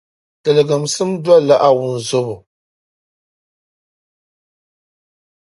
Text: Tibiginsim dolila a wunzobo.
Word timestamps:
Tibiginsim 0.41 1.11
dolila 1.25 1.55
a 1.67 1.69
wunzobo. 1.77 2.35